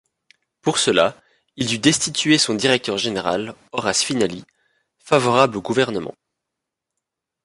Pour 0.61 0.79
cela, 0.79 1.15
il 1.57 1.67
dut 1.67 1.77
destituer 1.77 2.39
son 2.39 2.55
directeur 2.55 2.97
général, 2.97 3.53
Horace 3.71 4.01
Finaly, 4.01 4.43
favorable 4.97 5.57
au 5.57 5.61
gouvernement. 5.61 6.15